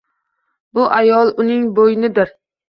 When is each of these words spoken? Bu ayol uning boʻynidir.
Bu 0.77 0.85
ayol 1.01 1.31
uning 1.45 1.69
boʻynidir. 1.81 2.35